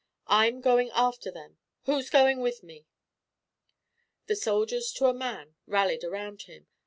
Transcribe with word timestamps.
I'm 0.25 0.61
going 0.61 0.89
after 0.95 1.29
them 1.29 1.59
who's 1.83 2.09
going 2.09 2.39
with 2.39 2.63
me?" 2.63 2.87
The 4.25 4.35
soldiers, 4.35 4.91
to 4.93 5.05
a 5.05 5.13
man, 5.13 5.53
rallied 5.67 6.03
around 6.03 6.41
him. 6.41 6.65